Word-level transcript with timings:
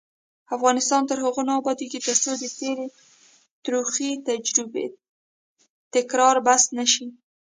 افغانستان 0.55 1.01
تر 1.09 1.17
هغو 1.25 1.41
نه 1.47 1.53
ابادیږي، 1.59 1.99
ترڅو 2.07 2.31
د 2.41 2.45
تېرې 2.59 2.87
تروخې 3.63 4.09
تجربې 4.27 4.85
تکرار 5.93 6.35
بس 6.45 6.63
نه 6.77 6.85
شي. 6.91 7.07